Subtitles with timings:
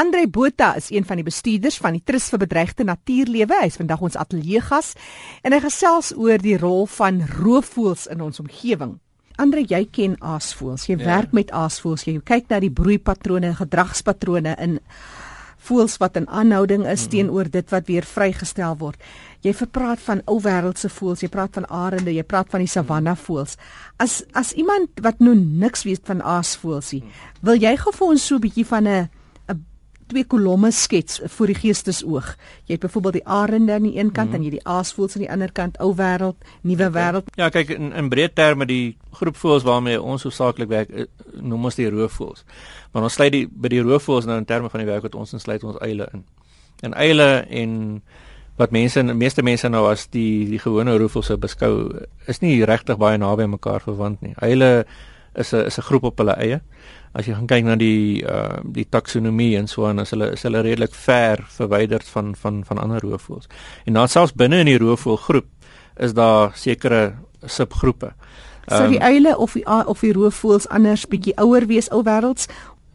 [0.00, 3.58] Andre Botha is een van die bestuurders van die Trust vir Bedreigde Natuurlewe.
[3.60, 4.94] Hy is vandag ons ateljee gas
[5.44, 8.94] en hy gesels oor die rol van roofvoëls in ons omgewing.
[9.36, 10.86] Andre, jy ken aasvoëls.
[10.88, 11.04] Jy ja.
[11.04, 12.06] werk met aasvoëls.
[12.08, 14.80] Jy kyk na die broeipatrone, gedragspatrone in
[15.68, 17.12] voëls wat in aanhouding is mm.
[17.18, 18.96] teenoor dit wat weer vrygestel word.
[19.44, 23.18] Jy verpraat van ou wêreldse voëls, jy praat van arende, jy praat van die savanna
[23.20, 23.58] voëls.
[24.00, 27.24] As as iemand wat nou niks weet van aasvoëls nie, mm.
[27.52, 29.19] wil jy gou vir ons so 'n bietjie van 'n
[30.10, 32.32] twee kolomme skets vir die geestesoog.
[32.68, 34.38] Jy het byvoorbeeld die arende aan die een kant mm.
[34.38, 37.30] en jy die aasvoëls aan die ander kant, ou wêreld, nuwe wêreld.
[37.40, 41.06] Ja, kyk in in breë terme die groep voëls waarmee ons hoofsaaklik werk, eh,
[41.40, 42.44] noem ons die roofvoëls.
[42.92, 45.36] Maar ons sluit die by die roofvoëls nou in terme van die werk wat ons
[45.38, 46.24] insluit ons eile in.
[46.86, 48.02] En eile en
[48.60, 51.74] wat mense en meeste mense nou as die die gewone roofvoëls sou beskou,
[52.28, 54.34] is nie regtig baie naby mekaar verwant nie.
[54.42, 54.84] Eile
[55.34, 56.60] is 'n is 'n groep op hulle eie
[57.12, 60.44] as jy gaan kyk na die uh die taksonomie en so aan as hulle is
[60.46, 63.48] hulle redelik ver verwyderd van van van ander roofvoëls.
[63.86, 65.46] En dan selfs binne in die roofvoëlgroep
[65.96, 67.14] is daar sekere
[67.46, 68.12] subgroepe.
[68.68, 72.02] So um, die ehm, eile of die of die roofvoëls anders bietjie ouer wees ou
[72.06, 72.46] wêrelds.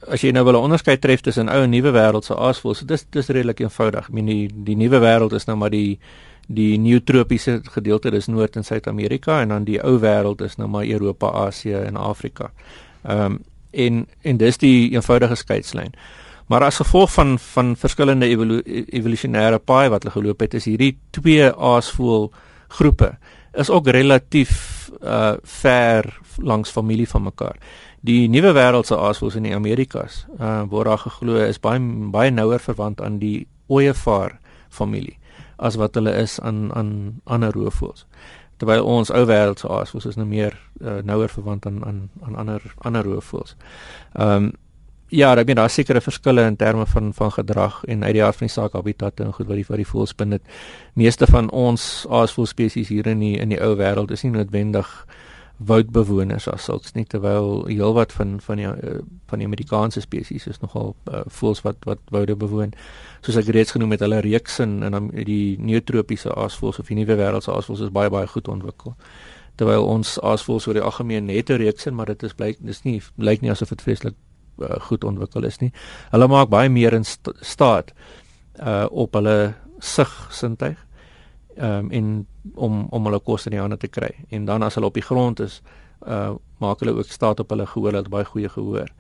[0.07, 3.27] As jy nou wil 'n onderskeid tref tussen ou en nuwe wêreldse aasvoëls, dis dis
[3.27, 4.07] redelik eenvoudig.
[4.07, 5.99] Ek meen die die nuwe wêreld is nou maar die
[6.47, 10.85] die neotropiese gedeelte dis Noord en Suid-Amerika en dan die ou wêreld is nou maar
[10.85, 12.51] Europa, Asië en Afrika.
[13.03, 13.39] Ehm um,
[13.75, 15.93] en en dis die eenvoudige skeidslyn.
[16.47, 20.97] Maar as gevolg van van verskillende evolu evolusionêre paai wat hulle geloop het, is hierdie
[21.09, 22.31] twee aasvoël
[22.67, 23.15] groepe
[23.53, 27.57] is ook relatief uh ver langs familie van mekaar.
[28.05, 31.79] Die nuwe wêreldse aasvoëls in die Amerikas, uh word daar geglo is baie
[32.11, 34.39] baie nouer verwant aan die ooievaar
[34.69, 35.17] familie
[35.57, 36.89] as wat hulle is aan aan
[37.23, 38.05] ander roofvoëls
[38.57, 42.61] terwyl ons ou wêreldse aasvoëls is nou meer uh, nouer verwant aan aan aan ander
[42.77, 43.55] ander roofvoëls.
[44.13, 44.53] Ehm um,
[45.13, 48.35] ja, ek meen daar sekerre verskille in terme van van gedrag en uit die aard
[48.35, 50.39] van die saak habitatte en goed wat die wat die voëls binne.
[50.93, 54.89] Meeste van ons aasvoël spesies hier in die in die ou wêreld is nie noodwendig
[55.57, 58.97] woudbewoners as sulks nie terwyl heelwat van van die uh,
[59.31, 62.73] van die Amerikaanse spesies is nogal uh, voëls wat wat woude bewoon.
[63.23, 67.15] Soos ek reeds genoem het, hulle reeksin en dan die neotropiese aasvoëls of die nuwe
[67.15, 68.97] wêreldse aasvoëls is baie baie goed ontwikkel.
[69.55, 73.01] Terwyl ons aasvoëls oor die algemeen net 'n reeksin, maar dit is blyk dis nie
[73.15, 74.15] lyk nie asof dit vreeslik
[74.59, 75.71] uh, goed ontwikkel is nie.
[76.11, 77.93] Hulle maak baie meer in st staat
[78.59, 80.84] uh op hulle sig sintuig
[81.57, 84.11] um, en om om hulle kos in die hande te kry.
[84.29, 85.61] En dan as hulle op die grond is,
[86.07, 88.91] uh maak hulle ook staat op hulle gehoor, hulle baie goeie gehoor.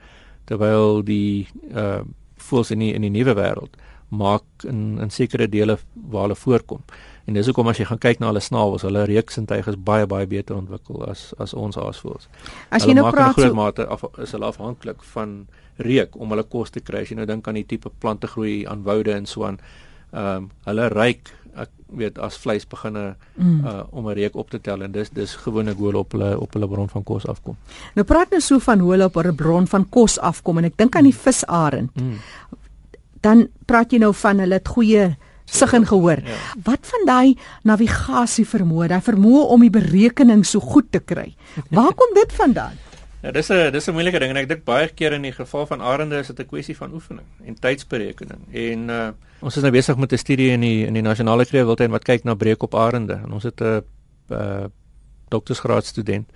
[0.45, 2.01] Terwyl die uh
[2.35, 3.77] voels in die, in die nuwe wêreld
[4.07, 6.83] maak in in sekere dele waar hulle voorkom.
[7.25, 10.27] En dis hoekom as jy gaan kyk na hulle snavels, hulle reuksintuig is baie baie
[10.29, 12.29] beter ontwikkel as as ons aasvoëls.
[12.69, 16.71] As jy nou praat so mate af, is hulle afhanklik van reuk om hulle kos
[16.71, 17.01] te kry.
[17.01, 19.59] As jy nou dink aan die tipe plante groei aan woude en so aan,
[20.15, 23.59] ehm um, hulle ryk ek weet as vleis beginne mm.
[23.63, 26.53] uh, om 'n reuk op te tel en dis dis gewone hoe op hulle op
[26.53, 27.55] hulle bron van kos afkom.
[27.95, 30.77] Nou praat nou so van hoe hulle op 'n bron van kos afkom en ek
[30.77, 31.95] dink aan die visarend.
[31.95, 32.19] Mm.
[33.21, 35.15] Dan praat jy nou van hulle het goeie
[35.45, 36.19] sig en gehoor.
[36.25, 36.37] Ja.
[36.63, 41.35] Wat van daai navigasie vermoë, daai vermoë om die berekening so goed te kry?
[41.77, 42.75] Waar kom dit vandaan?
[43.25, 45.65] Ja, dis 'n dis 'n moeilike ding en ek dink baie keer in die geval
[45.65, 48.41] van arende is dit 'n kwessie van oefening en tydsberekening.
[48.53, 49.09] En uh
[49.41, 52.23] ons is nou besig met 'n studie in die in die nasionale kreewiltuin wat kyk
[52.23, 53.81] na breek op arende en ons het 'n
[54.29, 54.65] uh
[55.29, 56.29] doktorsgraad student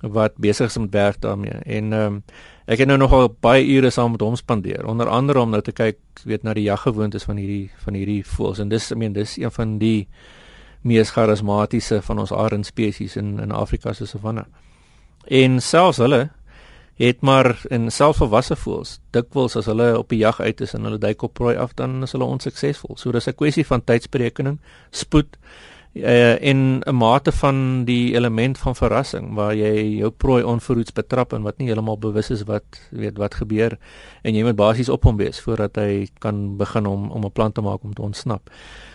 [0.00, 1.58] wat besig is met werk daarmee.
[1.64, 2.22] En ehm um,
[2.64, 5.72] ek het nou nogal baie ure saam met hom spandeer, onder andere om nou te
[5.72, 9.36] kyk, weet na die jaggewoontes van hierdie van hierdie voëls en dis ek meen dis
[9.36, 10.08] een van die
[10.82, 14.44] mees charismatiese van ons arend spesies in in Afrika se savanne.
[15.26, 16.30] En selfs hulle
[16.98, 20.98] het maar in selfvolwasse voels dikwels as hulle op die jag uit is en hulle
[20.98, 22.96] duik op prooi af dan is hulle onsuksesvol.
[22.96, 24.58] So dis 'n kwessie van tydsberekening,
[24.90, 25.38] spoed
[25.94, 31.32] uh, en 'n mate van die element van verrassing waar jy jou prooi onverhoeds betrap
[31.32, 33.78] en wat nie heeltemal bewus is wat weet wat gebeur
[34.22, 37.52] en jy moet basies op hom wees voordat hy kan begin om om 'n plan
[37.52, 38.50] te maak om te ontsnap.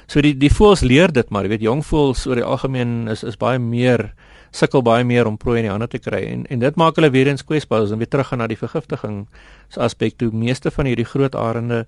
[0.07, 3.23] So die die voels leer dit maar, jy weet jong voels oor die algemeen is
[3.23, 4.13] is baie meer
[4.53, 7.09] sukkel baie meer om prooi in die hande te kry en en dit maak hulle
[7.13, 7.85] weer eens kwesbaar.
[7.85, 9.23] As ons weer terug gaan na die vergiftiging
[9.73, 10.29] se aspek toe.
[10.31, 11.83] Meeste van hierdie groot arende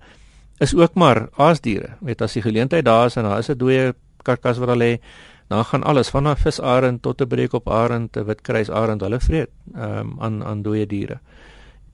[0.63, 1.95] is ook maar aasdiere.
[2.01, 4.99] Weet as die geleentheid daar is en daar is 'n dooie karkas wat hulle
[5.47, 9.49] dan gaan alles van 'n visarend tot 'n breek op arend 'n witkruisarend hulle vreet
[9.75, 11.19] um, aan aan dooie diere.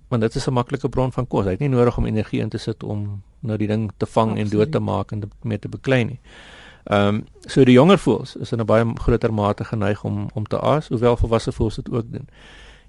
[0.07, 1.45] Want dit is 'n maklike bron van kos.
[1.45, 4.31] Hy het nie nodig om energie in te sit om nou die ding te vang
[4.31, 4.51] Absoluut.
[4.51, 6.19] en dood te maak en mee te beklei nie.
[6.23, 10.45] Ehm um, so die jonger voëls is in 'n baie groter mate geneig om om
[10.45, 12.27] te aas, hoewel volwasse voëls dit ook doen.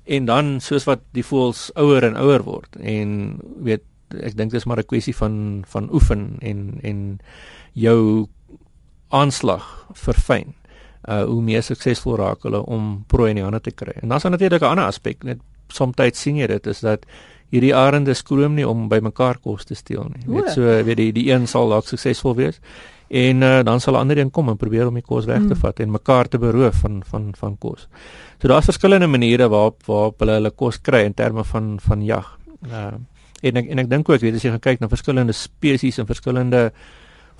[0.04, 3.82] En dan soos wat die voëls ouer en ouer word en weet
[4.20, 7.18] ek dink dis maar 'n kwessie van van oefen en en
[7.72, 8.26] jou
[9.08, 10.54] aanslag verfyn.
[11.08, 13.92] Uh hoe meer suksesvol raak hulle om prooi in die hande te kry.
[14.02, 15.24] En dan is natuurlik 'n ander aspek.
[15.24, 15.38] Net
[15.68, 17.06] soms sien jy dit is dat
[17.50, 20.24] hierdie arende skroom nie om by mekaar kos te steel nie.
[20.26, 22.60] Net so weet die die een sal dalk suksesvol wees
[23.12, 25.60] en uh, dan sal ander een kom en probeer om die kos weg te mm.
[25.60, 27.86] vat en mekaar te beroof van van van kos.
[28.40, 32.36] So daar's verskillende maniere waarop waarop hulle hulle kos kry in terme van van jag.
[32.68, 32.92] Uh
[33.42, 36.06] en ek, en ek dink ook weet as jy gaan kyk na verskillende spesies en
[36.06, 36.68] verskillende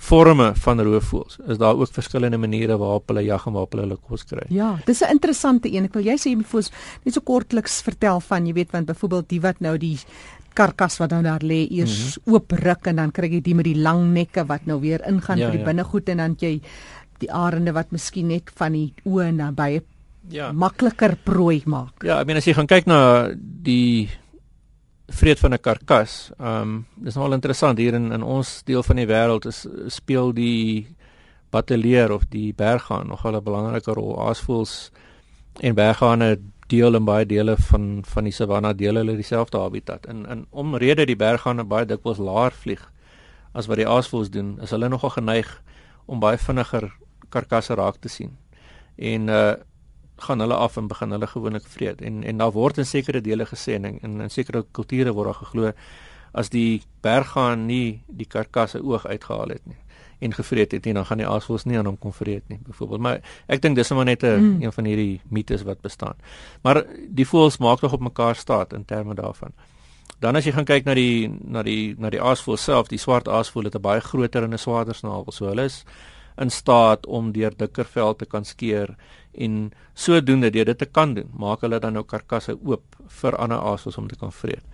[0.03, 1.37] forme van roofvoëls.
[1.47, 4.43] Is daar ook verskillende maniere waarop hulle jag en waarop hulle hulle kos kry?
[4.51, 5.85] Ja, dis 'n interessante een.
[5.85, 6.71] Ek wil jy sê jy moet
[7.03, 9.99] net so kortliks vertel van, jy weet, want byvoorbeeld die wat nou die
[10.53, 12.33] karkas wat nou daar lê eers mm -hmm.
[12.33, 15.37] oop ruk en dan kry jy die met die lang nekke wat nou weer ingaan
[15.37, 15.65] ja, vir die ja.
[15.65, 16.61] binnegoed en dan jy
[17.19, 19.81] die arende wat miskien net van die oë naby
[20.29, 22.03] ja makliker prooi maak.
[22.03, 24.09] Ja, ek meen as jy gaan kyk na die
[25.11, 26.31] vreet van 'n karkas.
[26.39, 30.33] Ehm um, dis nogal interessant hier in in ons deel van die wêreld is speel
[30.33, 30.87] die
[31.51, 34.19] batteleer of die berghaan nogal 'n belangrike rol.
[34.19, 34.91] Aasvoëls
[35.59, 40.07] en berghane deel in baie dele van van die savanna deel hulle dieselfde habitat.
[40.07, 42.89] In in omrede die berghane baie dikwels laer vlieg
[43.53, 45.61] as wat die aasvoëls doen, is hulle nogal geneig
[46.05, 46.89] om baie vinniger
[47.29, 48.37] karkasse raak te sien.
[48.97, 49.53] En uh
[50.23, 53.45] gaan hulle af en begin hulle gewoonlik vreet en en daar word in sekere dele
[53.45, 55.71] gesê en in, in sekere kulture word daar geglo
[56.33, 59.79] as die berggaan nie die karkasse oog uitgehaal het nie
[60.23, 63.03] en gevreet het nie dan gaan die aasvoëls nie aan hom kom vreet nie byvoorbeeld
[63.07, 64.61] maar ek dink dis sommer net 'n mm.
[64.63, 66.15] een van hierdie mites wat bestaan
[66.63, 69.53] maar die voëls maak tog op mekaar staat in terme daarvan
[70.19, 73.27] dan as jy gaan kyk na die na die na die aasvoël self die swart
[73.27, 75.85] aasvoël het 'n baie groter en 'n swaarder snavel so hulle is
[76.37, 78.95] in staat om deur dikker vel te kan skeer
[79.33, 83.61] en sodoende deur dit te kan doen, maak hulle dan nou karkasse oop vir ander
[83.61, 84.65] aasvoëls om te kan vreet.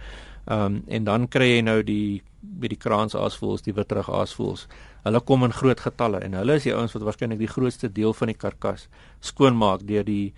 [0.47, 4.67] Ehm um, en dan kry jy nou die by die kraansaasvoëls, die witrig aasvoëls.
[5.03, 8.13] Hulle kom in groot getalle en hulle is die ouens wat waarskynlik die grootste deel
[8.13, 8.87] van die karkas
[9.19, 10.33] skoonmaak deur die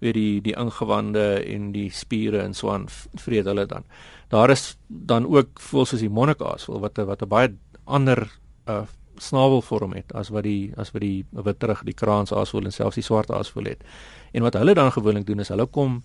[0.00, 2.86] weer die die ingewande en die spiere en so aan
[3.20, 3.84] vreet hulle dan.
[4.28, 8.28] Daar is dan ook voels soos die monnikas wat wat 'n baie ander
[8.66, 8.84] uh
[9.16, 12.98] snavelvorm het as wat die as wat die wit terug die kraans aasvoël en selfs
[12.98, 13.84] die swart aasvoël het.
[14.32, 16.02] En wat hulle dan gewoonlik doen is hulle kom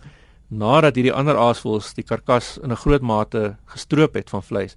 [0.49, 4.75] nadat hierdie ander aasvoëls die karkas in 'n groot mate gestroop het van vleis.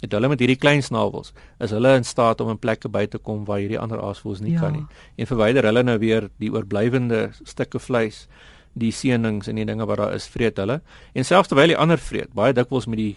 [0.00, 3.18] Het hulle met hierdie klein snavels is hulle in staat om in plekke by te
[3.18, 4.64] kom waar hierdie ander aasvoëls nie ja.
[4.64, 4.86] kan nie.
[5.16, 8.24] En verwyder hulle nou weer die oorblywende stukke vleis,
[8.72, 10.80] die seënings en die dinge wat daar is, vreet hulle.
[11.12, 13.14] En selfs terwyl die ander vreet, baie dikwels met die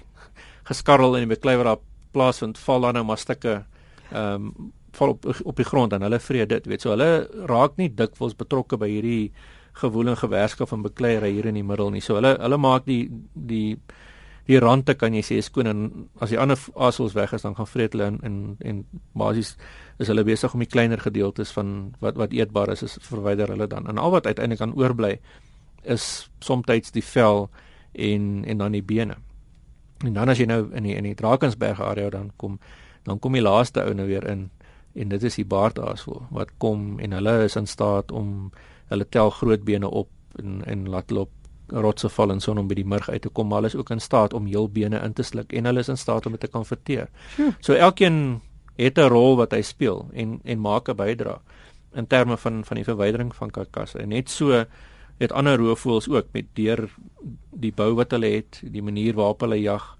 [0.67, 1.83] geskarrel en die beklei wat daar
[2.13, 3.61] plaasvind, val dan nou maar stukke
[4.13, 7.77] ehm um, val op op die grond en hulle vreet dit weet so hulle raak
[7.81, 9.31] nie dikwels betrokke by hierdie
[9.81, 13.77] gewoelige gewerskap van bekleierery hier in die middel nie so hulle hulle maak die die
[14.47, 15.83] die rande kan jy sê skoon en
[16.19, 18.81] as die ander asels weg is dan gaan vreet hulle en en, en
[19.15, 19.53] basies
[19.99, 23.67] is hulle besig om die kleiner gedeeltes van wat wat eetbaar is is verwyder hulle
[23.67, 23.87] dan.
[23.87, 25.19] En al wat uiteindelik kan oorbly
[25.83, 27.49] is soms die vel
[27.93, 29.15] en en dan die bene.
[30.03, 32.59] En dan as jy nou in die in die Drakensberg area dan kom
[33.03, 34.49] dan kom die laaste ou nou weer in
[34.93, 38.51] en dit is die baardaasvoel wat kom en hulle is in staat om
[38.91, 41.31] hulle tel groot bene op en en laat loop
[41.67, 43.89] rotse val en son om by die murg uit te kom maar hulle is ook
[43.89, 46.41] in staat om heel bene in te sluk en hulle is in staat om dit
[46.41, 47.09] te kan verteer.
[47.35, 47.55] Hm.
[47.59, 48.41] So elkeen
[48.77, 51.39] het 'n rol wat hy speel en en maak 'n bydrae
[51.93, 53.99] in terme van van die verwydering van karkasse.
[53.99, 54.65] En net so
[55.17, 56.89] het ander roofvoëls ook met deur
[57.49, 59.97] die bou wat hulle het, die manier waarop hulle jag.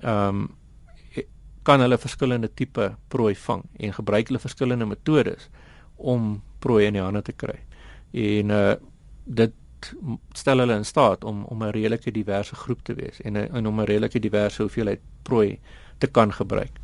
[0.00, 0.50] Ehm um,
[1.62, 5.48] kan hulle verskillende tipe prooi vang en gebruik hulle verskillende metodes
[5.96, 7.58] om prooi in die hande te kry.
[8.12, 8.74] En uh
[9.24, 9.52] dit
[10.32, 13.80] stel hulle in staat om om 'n redelike diverse groep te wees en, en om
[13.80, 15.58] 'n redelike diverse hoeveelheid prooi
[15.98, 16.80] te kan gebruik.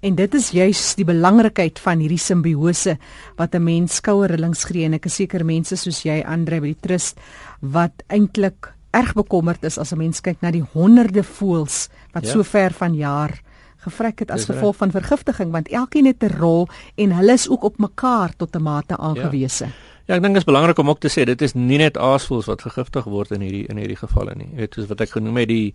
[0.00, 2.96] En dit is juis die belangrikheid van hierdie simbiose
[3.36, 6.80] wat 'n mens skouerlings gee en ek is seker mense soos jy Andre by die
[6.80, 7.20] trust
[7.60, 12.32] wat eintlik erg bekommerd is as 'n mens kyk na die honderde voëls wat ja.
[12.32, 13.40] so ver van jaar
[13.76, 17.62] gevrek het as gevolg van vergiftiging want elkeen het 'n rol en hulle is ook
[17.62, 19.64] op mekaar tot 'n mate aangewese.
[19.64, 19.70] Ja.
[20.10, 22.48] Ja, ek dink dit is belangrik om ook te sê dit is nie net aasvoëls
[22.50, 24.48] wat vergiftig word in hierdie in hierdie gevalle nie.
[24.48, 25.68] Jy weet soos wat ek genoem het die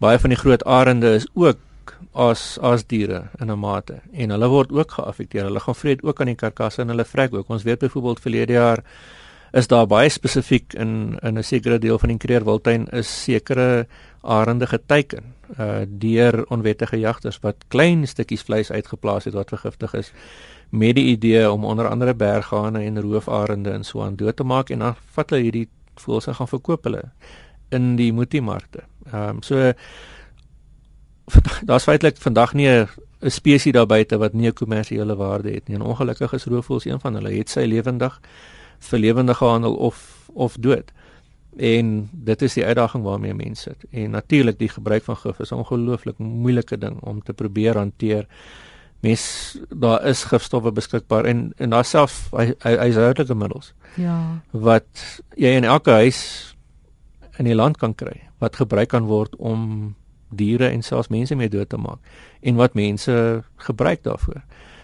[0.00, 4.48] baie van die groot arende is ook as as diere in 'n mate en hulle
[4.48, 5.50] word ook geaffekteer.
[5.52, 7.50] Hulle gaan vreet ook aan die karkasse en hulle vrek ook.
[7.50, 8.82] Ons weet byvoorbeeld verlede jaar
[9.52, 13.86] is daar baie spesifiek in in 'n sekere deel van die Kreerwiltuin is sekere
[14.22, 20.12] arende geteken uh deur onwettige jagters wat klein stukkies vleis uitgeplaas het wat vergiftig is
[20.70, 24.70] met die idee om onder andere berghane en roofarende en so aan dood te maak
[24.70, 27.02] en dan vat hulle hierdie voëls en gaan verkoop hulle
[27.68, 28.84] in die multimarkte.
[29.12, 29.72] Ehm um, so
[31.68, 32.88] daar's feitelik vandag nie 'n
[33.20, 35.76] 'n spesies daar buite wat nie 'n kommersiële waarde het nie.
[35.76, 37.32] En ongelukkig is roofvoëls een van hulle.
[37.32, 38.20] Het sy lewendig
[38.78, 40.92] vir lewendige handel of of dood.
[41.56, 43.84] En dit is die uitdaging waarmee mense sit.
[43.90, 48.26] En natuurlik die gebruik van gif is 'n ongelooflik moeilike ding om te probeer hanteer.
[49.00, 53.72] Mens daar is gifstowwe beskikbaar en en daar self hy hy's houtelike middels.
[53.94, 54.40] Ja.
[54.50, 56.54] Wat jy in elke huis
[57.38, 59.94] in die land kan kry wat gebruik kan word om
[60.34, 61.98] diere en selfs mense mee dood te maak
[62.42, 63.14] en wat mense
[63.56, 64.42] gebruik daarvoor.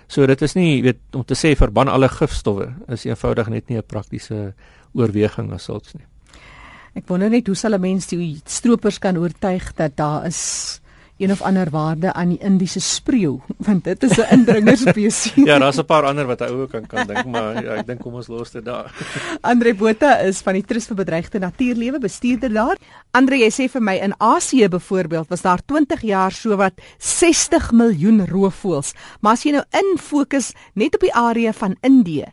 [0.09, 3.79] So dit is nie weet om te sê verban alle gifstowwe is eenvoudig net nie
[3.79, 4.55] 'n praktiese
[4.93, 6.07] oorweging as sulks nie.
[6.95, 10.81] Ek wonder net hoe sal 'n mens die stroopers kan oortuig dat daar is
[11.17, 15.35] een of ander waarde aan die Indiese spreeu want dit is 'n indringerspesies.
[15.49, 18.01] ja, daar's 'n paar ander wat hy ook kan kan dink, maar ja, ek dink
[18.01, 18.91] kom ons los dit daar.
[19.41, 22.77] Andre Botha is van die Trust vir Bedreigde Natuurlewe bestuurder daar.
[23.11, 27.73] Andre, jy sê vir my in Asië byvoorbeeld was daar 20 jaar so wat 60
[27.73, 32.27] miljoen roofvoëls, maar as jy nou in fokus net op die area van Indië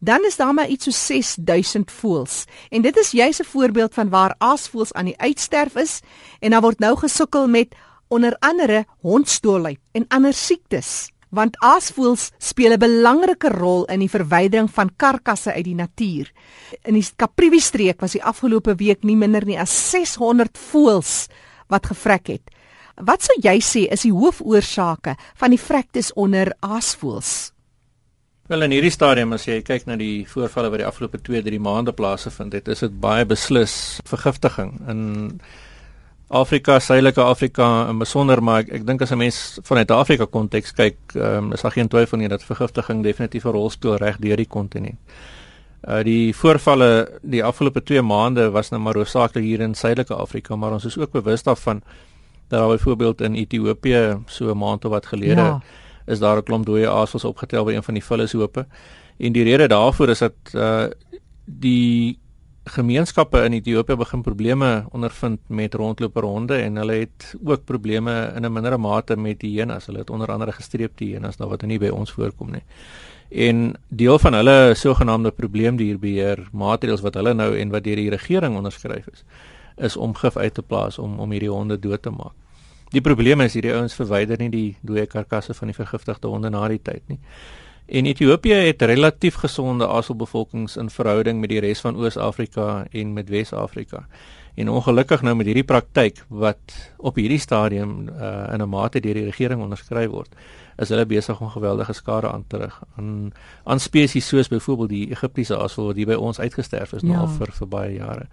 [0.00, 2.44] dan is daar maar iets so 6000 voëls.
[2.68, 6.00] En dit is juis 'n voorbeeld van waar aasvoëls aan die uitsterf is
[6.38, 7.74] en dan word nou gesukkel met
[8.08, 11.10] onder andere hondstolheid en ander siektes.
[11.28, 16.32] Want aasvoëls speel 'n belangrike rol in die verwydering van karkasse uit die natuur.
[16.82, 21.28] In die Kaprivi streek was die afgelope week nie minder nie as 600 voëls
[21.68, 22.50] wat gevrek het.
[22.96, 27.52] Wat sou jy sê is die hoofoorsake van die vrektes onder aasvoëls?
[28.48, 31.92] Wel in hierdie stadium as jy kyk na die voorvalle wat die afgelope 2-3 maande
[31.92, 35.02] plaasgevind het, is dit baie beslis vergiftiging in
[36.28, 40.72] Afrika, Suidelike Afrika en besonder maar ek, ek dink as 'n mens vanuit Afrika konteks
[40.72, 44.36] kyk, um, is daar geen twyfel nie dat vergiftiging definitief 'n rol speel reg deur
[44.36, 44.98] die kontinent.
[45.88, 50.56] Uh die voorvalle die afgelope 2 maande was nou maar hoofsaaklik hier in Suidelike Afrika,
[50.56, 51.82] maar ons is ook bewus daarvan
[52.48, 55.62] dat daar byvoorbeeld in Ethiopië so 'n maand of wat gelede ja
[56.08, 58.66] is daar 'n klomp dooie aasvoëls opgetel by een van die vullishope.
[59.16, 60.86] En die rede daarvoor is dat uh
[61.44, 62.18] die
[62.68, 68.44] gemeenskappe in Ethiopië begin probleme ondervind met rondloper honde en hulle het ook probleme in
[68.44, 69.86] 'n mindere mate met hyenas.
[69.86, 72.62] Hulle het onder andere gestreepte hyenas daar wat nie by ons voorkom nie.
[73.28, 78.56] En deel van hulle sogenaamde probleemdierbeheer maatreëls wat hulle nou en wat deur die regering
[78.56, 79.24] onderskryf is,
[79.76, 82.32] is om gif uit te plaas om om hierdie honde dood te maak.
[82.88, 86.68] Die probleem is hierdie ouens verwyder nie die dooie karkasse van die vergiftigde honde na
[86.68, 87.18] die tyd nie.
[87.88, 93.28] En Ethiopië het relatief gesonde aselbevolkings in verhouding met die res van Oos-Afrika en met
[93.28, 94.02] Wes-Afrika.
[94.54, 99.14] En ongelukkig nou met hierdie praktyk wat op hierdie stadium uh, in 'n mate deur
[99.14, 100.34] die regering onderskryf word,
[100.76, 103.32] is hulle besig om geweldige skade aan te rig aan
[103.64, 107.08] aan spesies soos byvoorbeeld die Egiptiese asel wat hier by ons uitgesterf is ja.
[107.08, 108.28] nou al vir, vir baie jare.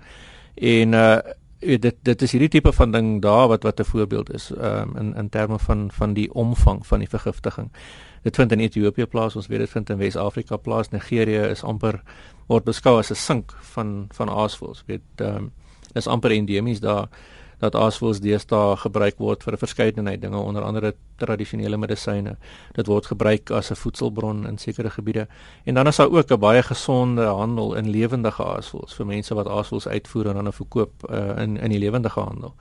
[0.56, 1.18] En uh
[1.66, 4.98] weet dit dit is hierdie tipe van ding daar wat wat 'n voorbeeld is um,
[4.98, 7.72] in in terme van van die omvang van die vergiftiging.
[8.26, 10.90] Dit vind in Ethiopië plaas, ons weet dit vind in Wes-Afrika plaas.
[10.90, 12.00] Nigerië is amper
[12.50, 14.84] word beskou as 'n sink van van aasvoëls.
[14.88, 15.52] Weet ehm um,
[15.94, 17.08] is amper endemies daar
[17.60, 22.38] dat aasvoëls deesdae gebruik word vir 'n verskeidenheid dinge onder andere tradisionele medisyne.
[22.74, 25.28] Dit word gebruik as 'n voedselbron in sekere gebiede.
[25.64, 29.48] En dan is daar ook 'n baie gesonde handel in lewendige aasvoëls vir mense wat
[29.48, 32.56] aasvoëls uitvoer en dan verkoop uh, in in die lewendige handel.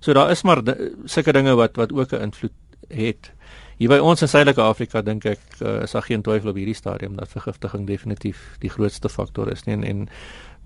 [0.00, 0.62] So daar is maar
[1.04, 2.52] sulke dinge wat wat ook 'n invloed
[2.88, 3.32] het.
[3.76, 6.76] Hier by ons in Suidelike Afrika dink ek uh, is daar geen twyfel op hierdie
[6.76, 10.06] stadium dat vergiftiging definitief die grootste faktor is nie en, en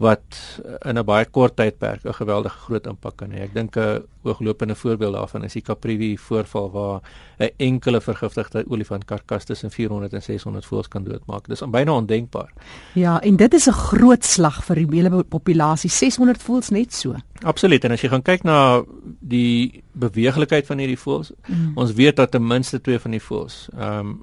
[0.01, 3.43] wat in 'n baie kort tydperk 'n geweldige groot impak kan hê.
[3.43, 7.01] Ek dink 'n ooglopende voorbeeld daarvan is die Caprivi voorval waar
[7.39, 11.49] 'n enkele vergiftigde olifant karkas tussen 400 en 600 voëls kan doodmaak.
[11.49, 12.53] Dis byna ondenkbaar.
[12.95, 17.15] Ja, en dit is 'n groot slag vir die hele populasie, 600 voëls net so.
[17.43, 17.85] Absoluut.
[17.85, 18.83] En as jy gaan kyk na
[19.21, 21.73] die beweeglikheid van hierdie voëls, mm.
[21.75, 24.23] ons weet dat ten minste twee van die voëls, ehm um,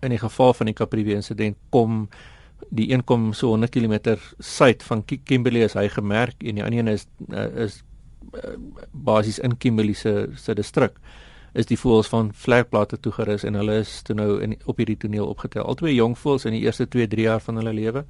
[0.00, 2.08] in die geval van die Caprivi insident kom
[2.70, 6.78] die een kom so 100 km suid van Kimberley is hy gemerk en die ander
[6.78, 7.82] een is uh, is
[8.34, 8.56] uh,
[8.92, 10.98] basies in Kimberley se se distrik
[11.52, 15.28] is die voëls van vlekplate toegerus en hulle is toe nou in op hierdie toneel
[15.28, 15.66] opgetel.
[15.68, 18.04] Albei jong voëls in die eerste 2-3 jaar van hulle lewe.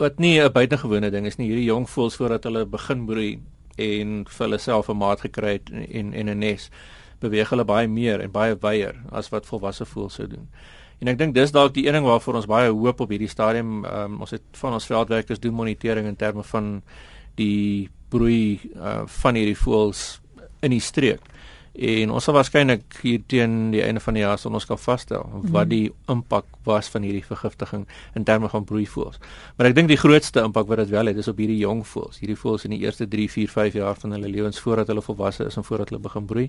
[0.00, 1.48] Wat nie 'n buitengewone ding is nie.
[1.48, 3.40] Hierdie jong voëls voordat hulle begin broei
[3.76, 6.70] en vir hulle self 'n maat gekry het en en 'n nes
[7.20, 10.48] beweeg hulle baie meer en baie wyer as wat volwasse voëls sou doen.
[10.98, 13.84] En ek dink dis dalk die een ding waarvoor ons baie hoop op hierdie stadium.
[13.84, 16.78] Um, ons het van ons veldwerkers doen monitering in terme van
[17.36, 20.22] die broei uh, van hierdie voëls
[20.64, 21.20] in die streek.
[21.76, 25.26] En ons sal waarskynlik hier teen die einde van die jaar sal ons kan vasstel
[25.52, 25.72] wat mhm.
[25.74, 27.84] die impak was van hierdie vergiftiging
[28.16, 29.20] in terme van broeivoëls.
[29.58, 32.22] Maar ek dink die grootste impak wat dit wel het is op hierdie jong voëls.
[32.22, 35.50] Hierdie voëls in die eerste 3, 4, 5 jaar van hulle lewens voordat hulle volwasse
[35.50, 36.48] is en voordat hulle begin broei.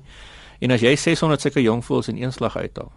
[0.64, 2.94] En as jy 600 sulke jong voëls in een slag uithaal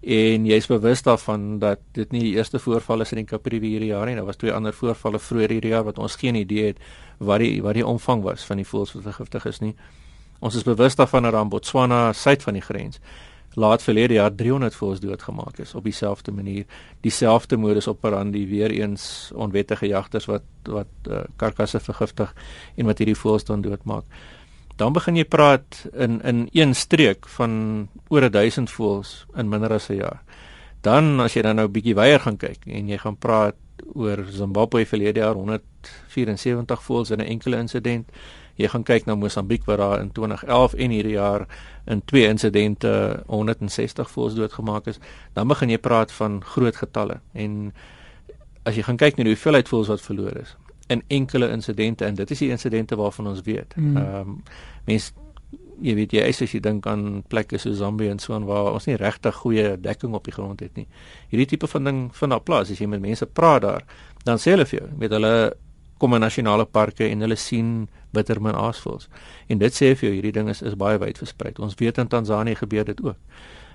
[0.00, 3.90] en jy's bewus daarvan dat dit nie die eerste voorval is in die Kaprivi hierdie
[3.92, 6.78] jaar nie, daar was twee ander voorvalle vroeër hierdie jaar wat ons geen idee het
[7.18, 9.74] wat die wat die omvang was van die voëls wat vergiftig is nie.
[10.40, 13.00] Ons is bewus daarvan dat aan Botswana suid van die grens
[13.58, 16.64] laat verlede jaar 300 voëls doodgemaak is op dieselfde manier,
[17.02, 22.34] dieselfde modus operandi weer eens onwettige jagters wat wat uh, karkasse vergiftig
[22.76, 24.04] en wat hierdie voëls dan doodmaak
[24.80, 27.52] dan begin jy praat in in een streek van
[28.08, 30.22] oor 1000 voëls in minder as 'n jaar.
[30.80, 33.56] Dan as jy dan nou 'n bietjie weier gaan kyk en jy gaan praat
[33.94, 38.08] oor Zimbabwe verlede jaar 174 voëls in 'n enkele insident.
[38.56, 41.46] Jy gaan kyk na Mosambiek waar daar in 2011 en hierdie jaar
[41.86, 44.98] in twee insidente 160 voëls doodgemaak is.
[45.32, 47.72] Dan begin jy praat van groot getalle en
[48.62, 50.56] as jy gaan kyk na die hoeveelheid voëls wat verlore is
[50.90, 53.74] in enkele insidente en dit is die insidente waarvan ons weet.
[53.74, 53.96] Hmm.
[53.96, 54.36] Ehm mm.
[54.36, 54.42] um,
[54.84, 55.12] mense
[55.80, 58.86] jy weet jy as jy dink aan plekke so Zambia en so aan waar ons
[58.88, 60.86] nie regtig goeie dekking op die grond het nie.
[61.32, 63.86] Hierdie tipe van ding vind daar plaas as jy met mense praat daar,
[64.24, 65.32] dan sê hulle vir jou, weet hulle
[66.00, 69.08] kom in nasionale parke en hulle sien bittermin aasvoëls.
[69.52, 71.52] En dit sê vir jou hierdie ding is is baie wyd versprei.
[71.60, 73.16] Ons weet in Tansanië gebeur dit ook.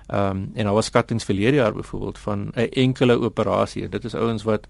[0.06, 3.88] Ehm um, en daar was skattings verlede jaar byvoorbeeld van 'n enkele operasie.
[3.88, 4.66] Dit is ouens wat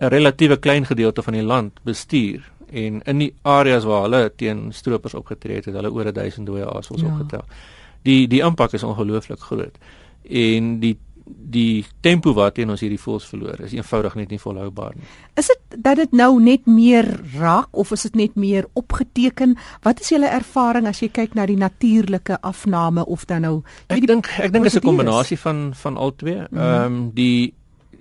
[0.00, 4.72] 'n relatiewe klein gedeelte van die land bestuur en in die areas waar hulle teen
[4.72, 7.08] stroopers opgetree het, het hulle oor 1000 dooie aasvoëls ja.
[7.08, 7.44] opgetel.
[8.02, 9.78] Die die impak is ongelooflik groot.
[10.28, 15.04] En die die tempo waarteen ons hierdie voëls verloor is eenvoudig net nie volhoubaar nie.
[15.36, 19.56] Is dit dat dit nou net meer raak of is dit net meer opgeteken?
[19.84, 23.54] Wat is julle ervaring as jy kyk na die natuurlike afname of dan nou
[23.88, 26.46] Ek dink ek dink dit is 'n kombinasie van van al twee.
[26.50, 26.58] Mhm.
[26.58, 27.54] Ehm mm um, die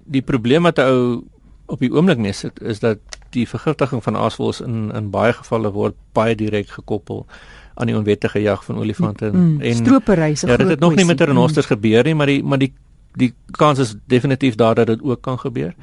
[0.05, 1.23] die probleem wat 'n ou
[1.67, 2.97] op die oomblik net is, is dat
[3.35, 7.25] die vergiftiging van aasvoëls in in baie gevalle word baie direk gekoppel
[7.77, 10.47] aan die onwettige jag van olifante mm, en stroperyse.
[10.47, 11.75] Ja, dit het nog nie met renosters mm.
[11.75, 12.73] gebeur nie, maar die maar die
[13.17, 15.73] die kans is definitief daar dat dit ook kan gebeur.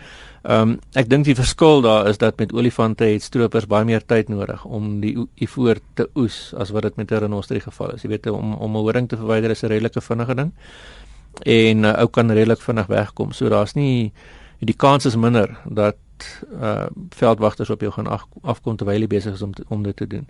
[0.43, 4.03] Ehm um, ek dink die verskil daar is dat met olifante het stroopers baie meer
[4.07, 7.95] tyd nodig om die ivoor te oes as wat dit met 'n renoster die geval
[7.95, 8.03] is.
[8.03, 10.53] Jy weet om om 'n horing te verwyder is 'n redelike vinnige ding.
[11.43, 13.33] En uh, ou kan redelik vinnig wegkom.
[13.33, 14.13] So daar's nie
[14.65, 15.97] die kans is minder dat
[16.61, 19.97] uh veldwagters op jou gaan af, afkom terwyl jy besig is om te, om dit
[19.97, 20.29] te doen.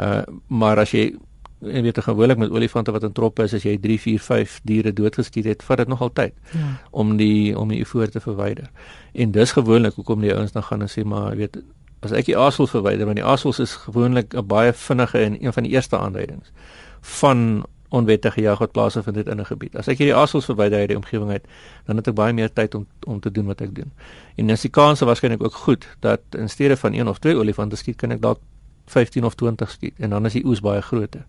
[0.00, 1.16] Uh maar as jy
[1.60, 4.92] en weet gewoonlik met olifante wat in troppe is as jy 3 4 5 diere
[4.92, 6.80] doodgeskiet het, vat dit nog altyd ja.
[6.90, 8.70] om die om die voor te verwyder.
[9.12, 11.58] En dis gewoonlik hoekom die ouens dan gaan en sê maar weet
[12.00, 15.52] as ek die aasvol verwyder want die aasvol is gewoonlik 'n baie vinnige en een
[15.52, 16.52] van die eerste aanduidings
[17.00, 19.76] van onwettige jag wat plaasvind in 'n gebied.
[19.76, 21.44] As ek hierdie aasvoëls verwyder uit die omgewing uit,
[21.84, 23.92] dan het ek baie meer tyd om om te doen wat ek doen.
[24.36, 27.76] En as die kans waarskynlik ook goed dat in steede van een of twee olifante
[27.76, 28.40] skiet, kan ek dalk
[28.86, 31.26] 15 of 20 skiet en dan is die oes baie groter.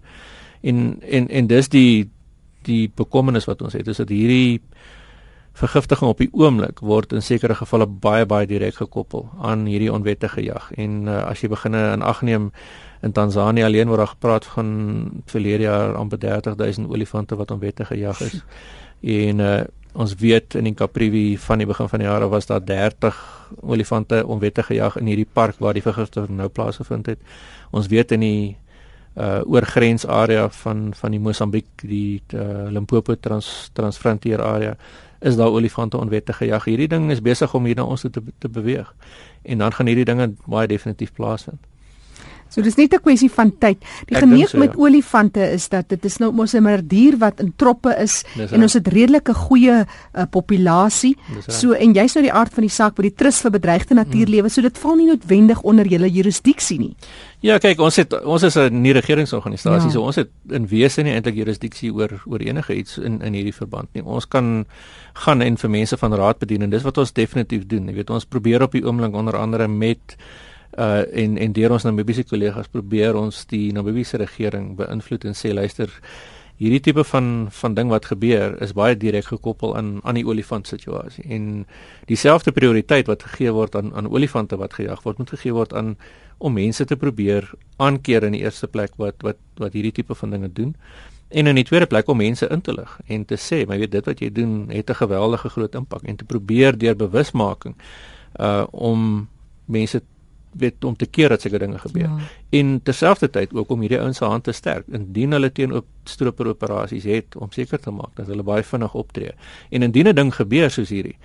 [0.62, 2.10] En en en dis die
[2.62, 4.62] die bekommernis wat ons het, is dat hierdie
[5.58, 10.44] vergiftiging op die oomblik word in sekere gevalle baie baie direk gekoppel aan hierdie onwettige
[10.46, 10.70] jag.
[10.78, 12.52] En uh, as jy begin in ag neem
[13.06, 14.68] in Tansanië alleen word daar gepraat van
[15.26, 18.42] verlede jaar amper 30000 olifante wat onwettig gejag is.
[19.02, 19.62] En uh,
[19.94, 23.18] ons weet in die Kaprivi van die begin van die jaar was daar 30
[23.62, 27.22] olifante onwettig gejag in hierdie park waar die vergiftiging nou plaasgevind het.
[27.72, 28.58] Ons weet in die
[29.18, 34.76] uh oorgrensarea van van die Mosambiek die uh, Limpopo trans transfrontier area
[35.20, 36.64] is daar olifante onwettig gejag.
[36.64, 38.94] Hierdie ding is besig om hier na ons te te beweeg.
[39.42, 41.60] En dan gaan hierdie dinge baie definitief plaasvind.
[42.50, 43.78] So dis net 'n kwessie van tyd.
[44.06, 44.80] Die geneig so, met ja.
[44.80, 48.74] olifante is dat dit is nou mos 'n dier wat in troppe is en ons
[48.74, 51.18] het redelike goeie uh, populasie.
[51.48, 54.48] So en jy's nou die aard van die saak by die trust vir bedreigde natuurlewe,
[54.48, 54.50] hmm.
[54.50, 56.96] so dit val nie noodwendig onder julle jurisdiksie nie.
[57.40, 59.94] Ja, kyk, ons het ons is 'n nie regeringsorganisasie, ja.
[59.94, 63.54] so ons het in wese nie eintlik jurisdiksie oor oor enige iets in in hierdie
[63.54, 64.04] verband nie.
[64.04, 64.66] Ons kan
[65.14, 67.88] gaan en vir mense van raad bedien en dis wat ons definitief doen.
[67.88, 70.18] Jy weet, ons probeer op die oomblik onder andere met
[70.76, 75.54] uh en en deur ons Namibiese kollegas probeer ons die Namibiese regering beïnvloed en sê
[75.54, 75.90] luister
[76.58, 80.68] hierdie tipe van van ding wat gebeur is baie direk gekoppel aan aan die olifant
[80.68, 81.24] situasie.
[81.30, 81.66] En
[82.10, 85.96] dieselfde prioriteit wat gegee word aan aan olifante wat gejag word moet gegee word aan
[86.38, 90.34] om mense te probeer aankeer in die eerste plek wat wat wat hierdie tipe van
[90.34, 90.76] dinge doen.
[91.30, 93.92] En in die tweede plek om mense in te lig en te sê maar weet
[93.92, 96.04] dit wat jy doen het 'n geweldige groot impak.
[96.04, 97.76] En te probeer deur bewusmaking
[98.40, 99.30] uh om
[99.66, 100.02] mense
[100.58, 102.04] weet om te keer dat sulke dinge gebeur.
[102.04, 102.18] Ja.
[102.50, 106.48] En terselfdertyd ook om hierdie ouens se hand te sterk indien hulle teen op stroper
[106.48, 109.32] operasies het om seker te maak dat hulle baie vinnig optree.
[109.70, 111.18] En indien 'n ding gebeur soos hierdie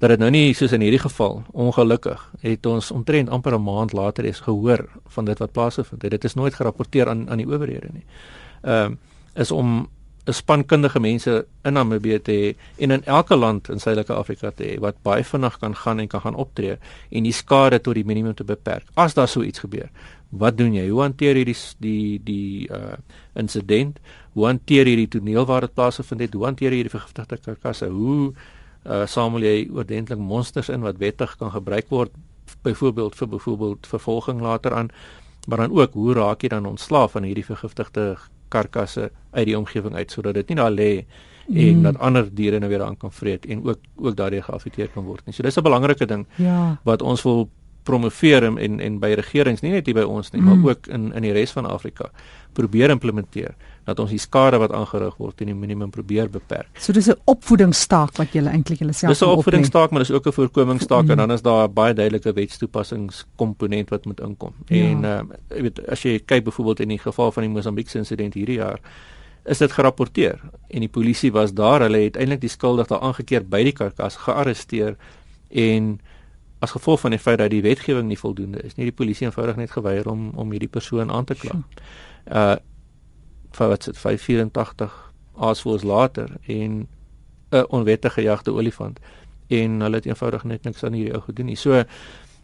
[0.00, 3.92] dat dit nou nie soos in hierdie geval ongelukkig het ons omtrent amper 'n maand
[3.92, 6.10] later eens gehoor van dit wat plaasgevind het.
[6.10, 8.04] Dit is nooit gerapporteer aan aan die owerhede nie.
[8.62, 8.98] Ehm um,
[9.34, 9.88] is om
[10.26, 12.54] 'n span kundige mense in Namibië te hê
[12.84, 16.08] en in elke land in Suidelike Afrika te hê wat baie vinnig kan gaan en
[16.08, 16.76] kan gaan optree
[17.10, 18.84] en die skade tot die minimum te beperk.
[18.94, 19.88] As daar so iets gebeur,
[20.30, 20.88] wat doen jy?
[20.88, 22.96] Hoe hanteer jy die die die uh
[23.34, 23.98] insident?
[24.34, 26.34] Hoe hanteer jy die toneel waar dit plaasgevind het?
[26.34, 27.88] Hoe hanteer jy die vergiftigde karkasse?
[27.88, 28.32] Hoe
[28.84, 32.12] uh samel jy oordentlik monsters in wat wettig kan gebruik word
[32.62, 34.90] byvoorbeeld vir byvoorbeeld vervolging later aan?
[35.48, 38.16] Maar dan ook, hoe raak jy dan ontslaaf van hierdie vergiftigde
[38.48, 41.04] karkasse uit die omgewing uit sodat dit nie daar lê
[41.50, 41.82] en mm.
[41.82, 45.26] dat ander diere nou weer aan kan vreet en ook ook daardie geaffekteer kan word
[45.26, 45.34] nie.
[45.34, 46.78] So dis 'n belangrike ding ja.
[46.84, 47.48] wat ons wil
[47.82, 50.46] promoveer en en by regerings nie net hier by ons nie, mm.
[50.46, 52.10] maar ook in in die res van Afrika
[52.52, 56.68] probeer implementeer dat ons die skade wat aangerig word in die minimum probeer beperk.
[56.78, 60.26] So dis 'n opvoedingsstaak wat julle eintlik julle self Dis 'n opvoedingsstaak, maar dis ook
[60.26, 61.10] 'n voorkomingsstaak mm.
[61.10, 64.52] en dan is daar 'n baie duidelike wetstoepassingskomponent wat moet inkom.
[64.66, 64.76] Ja.
[64.76, 67.98] En ehm uh, jy weet as jy kyk byvoorbeeld in die geval van die Mosambiekse
[67.98, 68.80] insident hierdie jaar
[69.44, 70.40] is dit gerapporteer.
[70.68, 74.16] En die polisie was daar, hulle het eintlik die skuldige daar aangekeer by die karkas
[74.16, 74.96] gearresteer
[75.48, 75.98] en
[76.60, 79.56] as gevolg van die feit dat die wetgewing nie voldoende is nie, die polisie eenvoudig
[79.56, 81.62] net geweier om om hierdie persoon aan te kla.
[82.26, 82.56] Uh
[83.50, 83.96] vir wat dit?
[83.98, 84.92] 584
[85.42, 86.86] aasvoëls later en
[87.50, 89.00] 'n onwettige jagte olifant.
[89.48, 91.56] En hulle het eenvoudig net niks aan hierdie ou gedoen nie.
[91.56, 91.84] So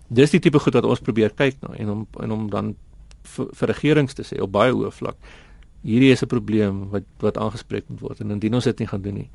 [0.09, 2.75] dis die tipe goed wat ons probeer kyk na en om en om dan
[3.23, 5.17] vir regerings te sê op baie hoë vlak
[5.83, 9.03] hierdie is 'n probleem wat wat aangespreek moet word en indien ons dit nie gaan
[9.03, 9.31] doen nie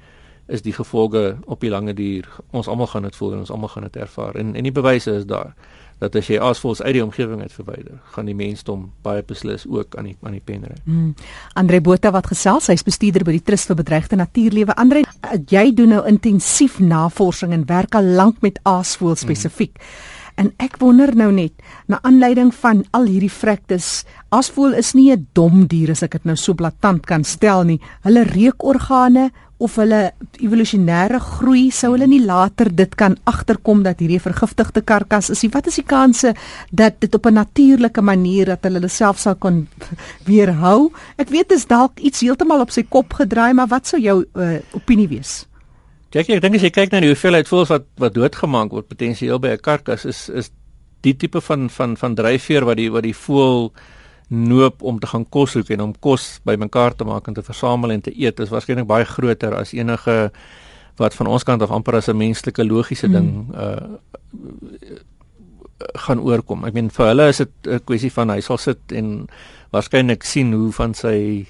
[0.47, 3.69] is die gevolge op die lange duur ons almal gaan dit voel en ons almal
[3.69, 5.55] gaan dit ervaar en en die bewyse is daar
[6.01, 9.95] dat as jy asvoels uit die omgewing uit verwyder gaan die mensdom baie beslis ook
[9.99, 10.77] aan die aan die pen ry.
[10.85, 11.11] Hmm.
[11.53, 14.73] Andre Botha wat gesels, hy's bestuurder by die Trust vir Bedreigde Natuurlewe.
[14.81, 15.03] Andre,
[15.53, 19.77] jy doen nou intensief navorsing en werk al lank met asvoels spesifiek.
[19.77, 20.20] Hmm.
[20.35, 21.53] En ek wonder nou net,
[21.87, 26.25] na aanleiding van al hierdie vrektes, asvoel is nie 'n dom dier as ek dit
[26.25, 27.79] nou so blaatant kan stel nie.
[28.03, 34.21] Hulle reukorgane of hulle evolusionêre groei sou hulle nie later dit kan agterkom dat hierdie
[34.21, 35.43] vergiftigde karkas is.
[35.53, 36.33] Wat is die kanse
[36.71, 39.67] dat dit op 'n natuurlike manier dat hulle hulle self sal kon
[40.29, 40.91] weerhou?
[41.17, 44.25] Ek weet dit is dalk iets heeltemal op sy kop gedraai, maar wat sou jou
[44.35, 45.45] uh, opinie wees?
[46.11, 49.39] Kyk, ek dink as jy kyk na die hoeveelheid voëls wat wat doodgemaak word potensieel
[49.39, 50.51] by 'n karkas is is
[51.01, 53.71] die tipe van van van dryfveer wat die wat die voël
[54.27, 57.91] noop om te gaan kos soek en om kos bymekaar te maak en te versamel
[57.91, 60.31] en te eet is waarskynlik baie groter as enige
[60.97, 63.13] wat van ons kant af amper as 'n menslike logiese mm.
[63.13, 64.99] ding uh
[65.95, 66.65] gaan oorkom.
[66.65, 69.27] Ek meen vir hulle is dit 'n kwessie van hy sal sit en
[69.71, 71.47] waarskynlik sien hoe van sy 'n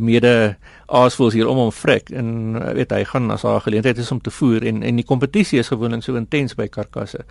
[0.00, 4.10] mede aasvoels hier om hom vrek en eh, weet hy gaan as haar geleentheid is
[4.14, 7.24] om te voer en en die kompetisie is gewoonlik so intens by karkasse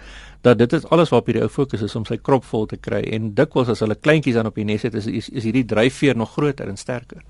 [0.46, 3.02] dat dit is alles waarop hierdie ou fokus is om sy krop vol te kry
[3.18, 6.18] en dikwels as hulle kleintjies dan op die nes het is is, is hierdie dryfveer
[6.18, 7.22] nog groter en sterker.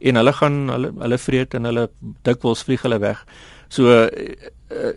[0.00, 1.88] En hulle gaan hulle hulle vreet en hulle
[2.28, 3.24] dikwels vlieg hulle weg.
[3.68, 4.08] So uh,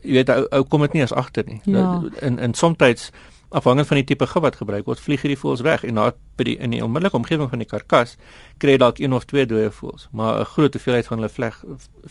[0.03, 1.61] jy weet ou, ou kom dit nie as agter nie.
[1.65, 2.01] Ja.
[2.21, 3.11] en en soms
[3.53, 6.47] afhangend van die tipe gif wat gebruik word, vlieg hierdie voëls weg en na by
[6.47, 8.15] die in die onmiddellike omgewing van die karkas
[8.61, 11.63] kry dalk een of twee dooie voëls, maar 'n groot hoeveelheid van hulle vleg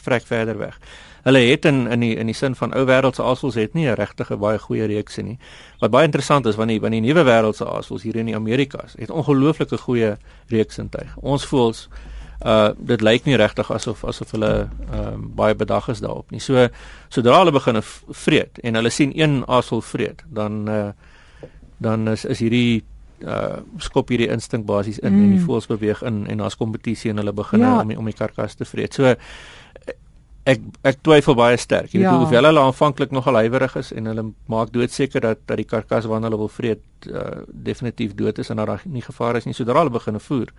[0.04, 0.78] vrek verder weg.
[1.24, 3.94] Hulle het in in die in die sin van ou wêreldse aasvoëls het nie 'n
[3.94, 5.38] regtige baie goeie reekse nie.
[5.80, 9.10] Wat baie interessant is wanneer wanneer die nuwe wêreldse aasvoëls hier in die Amerikas het
[9.10, 10.16] ongelooflike goeie
[10.48, 11.16] reeksintuig.
[11.16, 11.88] Ons voëls
[12.44, 16.40] uh dit lyk nie regtig asof asof hulle ehm uh, baie bedag is daarop nie.
[16.40, 16.68] So
[17.08, 20.90] sodra hulle begin vreet en hulle sien een aasvol vreet, dan uh
[21.82, 22.82] dan is is hierdie
[23.22, 25.24] uh skop hierdie instink basies in mm.
[25.24, 27.80] en die voëls beweeg in en daar's kompetisie en hulle begin ja.
[27.80, 28.94] om die, om die karkas te vreet.
[28.94, 29.14] So
[30.42, 31.92] ek ek twyfel baie sterk.
[31.94, 32.10] Jy ja.
[32.10, 36.08] weet hoeveel hulle aanvanklik nogal huiwerig is en hulle maak doodseker dat dat die karkas
[36.10, 39.54] waarna hulle wil vreet uh definitief dood is en dat daar nie gevaar is nie
[39.58, 40.50] sodra hulle begin voer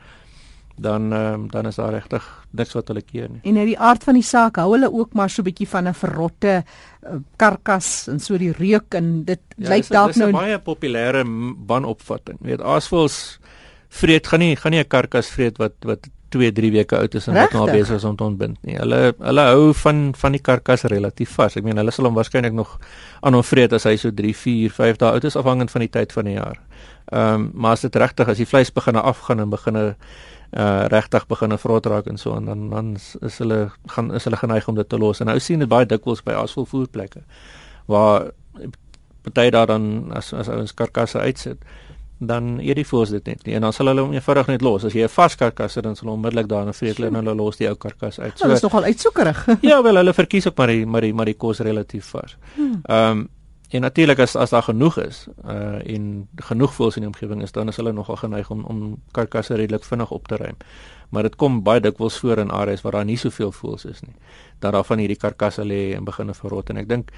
[0.75, 3.41] dan um, dan is daar regtig niks wat hulle keer nie.
[3.43, 5.87] En uit die aard van die saak hou hulle ook maar so 'n bietjie van
[5.87, 10.31] 'n verrotte uh, karkas en so die reuk en dit ja, lyk dalk nou 'n
[10.31, 11.23] baie populêre
[11.67, 12.37] banopvatting.
[12.41, 13.39] Jy weet aasvoëls
[13.89, 17.27] vreet gaan nie gaan nie 'n karkas vreet wat wat 2, 3 weke oud is
[17.27, 18.77] en wat nou besig is om te ontbind nie.
[18.79, 21.57] Hulle hulle hou van van die karkas relatief vas.
[21.59, 22.79] Ek meen hulle sal hom waarskynlik nog
[23.21, 25.91] aan hom vreet as hy so 3, 4, 5 dae oud is afhangend van die
[25.93, 26.59] tyd van die jaar.
[27.11, 29.95] Ehm um, maar as dit regtig as die vleis begin afgaan en begin
[30.57, 34.37] uh regtig begin vrot raak en so en dan dan is hulle gaan is hulle
[34.37, 37.23] geneig om dit te los en nou sien dit baie dikwels by asvolvoerplekke
[37.85, 38.31] waar
[39.23, 41.65] party daar dan as as ouens karkasse uitsit
[42.27, 44.85] dan eet die voëls dit net nie en dan sal hulle hom eenvoudig net los.
[44.87, 47.35] As jy 'n vars karkas het, dan sal hulle onmiddellik daarna vreet hulle en hulle
[47.35, 48.37] los die ou karkas uit.
[48.37, 49.47] So Dit is nogal uitsoekerig.
[49.71, 52.37] ja, wel hulle verkies ook maar die maar die maar die kos relatief vars.
[52.55, 52.81] Hmm.
[52.83, 53.29] Ehm um,
[53.73, 57.51] en natuurlik as as daar genoeg is uh en genoeg voëls in die omgewing is,
[57.51, 60.57] dan is hulle nogal geneig om om karkasse redelik vinnig op te ruim.
[61.09, 64.15] Maar dit kom baie dikwels voor in areas waar daar nie soveel voëls is nie.
[64.59, 67.11] Dat daar van hierdie karkasse lê en begin verrot en ek dink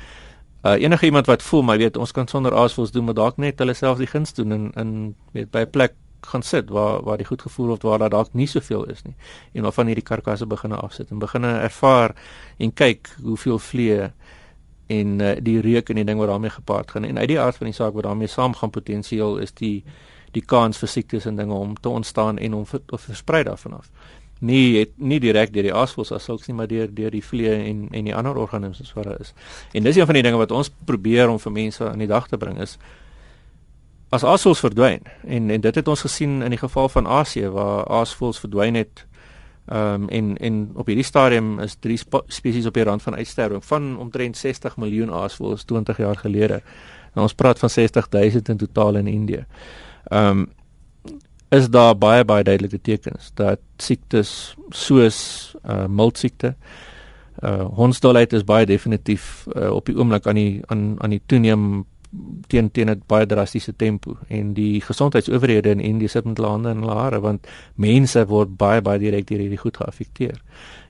[0.66, 3.60] uh, enige iemand wat voel maar weet ons kan sonder aasvoëls doen maar dalk net
[3.60, 5.94] hulle self die guns doen en in weet by 'n plek
[6.26, 9.16] gaan sit waar waar die goed gevoel word waar daar dalk nie soveel is nie
[9.54, 12.16] en waarvan hierdie karkasse begine afsit en begine ervaar
[12.58, 14.12] en kyk hoeveel vliee
[14.88, 17.58] en uh, die reuk en die ding wat daarmee gepaard gaan en uit die aard
[17.58, 19.84] van die saak wat daarmee saam gaan potensieel is die
[20.32, 23.90] die kans vir siektes en dinge om te ontstaan en om te versprei daarvan af
[24.40, 27.56] nie het nie direk deur die aasvoëls as sulks nie maar deur deur die vliee
[27.70, 29.34] en en die ander organismes wat daar is.
[29.74, 32.28] En dis een van die dinge wat ons probeer om vir mense aan die dag
[32.28, 32.78] te bring is
[34.10, 37.88] as aasvoëls verdwyn en en dit het ons gesien in die geval van Asië waar
[37.88, 39.06] aasvoëls verdwyn het
[39.66, 43.66] ehm um, en en op hierdie stadium is drie spesies op die rand van uitsterwing
[43.66, 46.62] van omtrent 60 miljoen aasvoëls 20 jaar gelede.
[47.14, 49.46] En ons praat van 60 000 in totaal in Indië.
[50.04, 50.48] Ehm um,
[51.50, 55.18] is daar baie baie duidelike tekens dat siektes soos
[55.64, 56.56] uh miltsiekte
[57.44, 61.86] uh hondsdolheid is baie definitief uh, op die oomblik aan die aan aan die toeneem
[62.48, 66.84] teen teen 'n baie drastiese tempo en die gesondheidsowerhede in Indië sit met lande en
[66.84, 70.42] hare want mense word baie baie direk deur hierdie goed geaffekteer.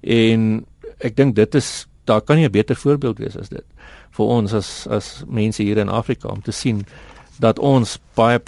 [0.02, 0.66] En
[1.00, 3.66] ek dink dit is daar kan nie 'n beter voorbeeld wees as dit
[4.12, 6.86] vir ons as as mense hier in Afrika om te sien
[7.40, 8.40] dat ons baie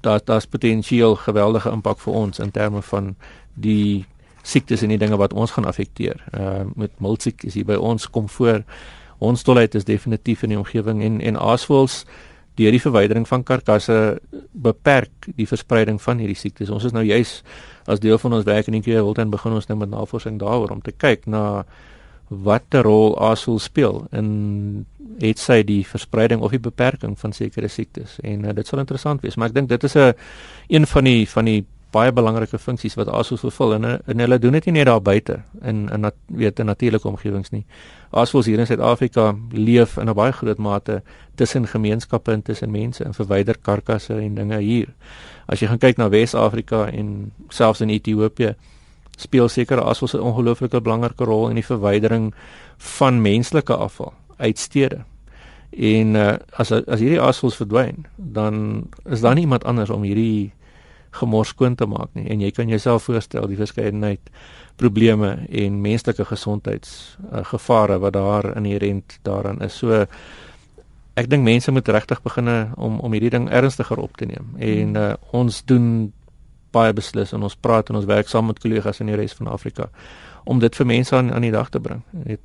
[0.00, 3.14] daar daar's potensieel geweldige impak vir ons in terme van
[3.54, 4.04] die
[4.42, 6.22] siektes en die dinge wat ons gaan affekteer.
[6.38, 8.64] Uh met miltsiektes hier by ons kom voor.
[9.18, 12.04] Ons stolheid is definitief in die omgewing en en aasvoëls
[12.56, 14.18] deur die verwydering van karkasse
[14.52, 16.70] beperk die verspreiding van hierdie siektes.
[16.72, 17.42] Ons is nou juis
[17.86, 20.40] as deel van ons werk in die keer wil dan begin ons nou met navorsing
[20.40, 21.64] daaroor om te kyk na
[22.28, 24.86] watter rol aasvoël speel in
[25.22, 29.22] het sy die verspreiding of die beperking van sekere siektes en uh, dit sal interessant
[29.22, 30.14] wees maar ek dink dit is 'n een,
[30.68, 31.64] een van die van die
[31.96, 35.40] baie belangrike funksies wat aasvoëls vervul en, en hulle doen dit nie net daar buite
[35.62, 37.64] in in nat, weet in natuurlike omgewings nie.
[38.10, 41.02] Aasvoëls hier in Suid-Afrika leef in 'n baie groot mate
[41.34, 44.88] tussen gemeenskappe en tussen mense en verwyder karkasse en dinge hier.
[45.48, 48.54] As jy gaan kyk na Wes-Afrika en selfs in Ethiopië
[49.16, 52.34] speel seker asof 'n ongelooflike belangrike rol in die verwydering
[52.76, 55.04] van menslike afval uit stede.
[55.70, 60.52] En uh, as as hierdie asvoels verdwyn, dan is daar nie iemand anders om hierdie
[61.20, 62.26] gemors skoon te maak nie.
[62.30, 64.30] En jy kan jouself voorstel die verskeidenheid
[64.76, 69.78] probleme en menslike gesondheidsgevare uh, wat daar inherent daaraan is.
[69.80, 70.04] So
[71.16, 74.52] ek dink mense moet regtig begin om om hierdie ding ernstiger op te neem.
[74.58, 76.12] En uh, ons doen
[76.76, 79.48] baie beslis en ons praat en ons werk saam met kollegas in die res van
[79.48, 79.88] Afrika
[80.46, 82.02] om dit vir mense aan aan die dag te bring.
[82.10, 82.40] Net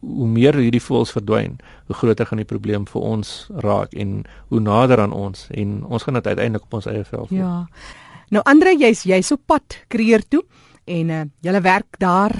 [0.00, 1.56] hoe meer hierdie voëls verdwyn,
[1.86, 6.02] hoe groter gaan die probleem vir ons raak en hoe nader aan ons en ons
[6.02, 7.38] gaan dit uiteindelik op ons eie vel voel.
[7.38, 7.66] Ja.
[8.34, 10.42] Nou Andre, jy's jy's op pad kreer toe
[10.90, 12.34] en uh, julle werk daar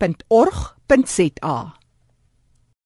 [0.00, 1.79] www.ewt.org.za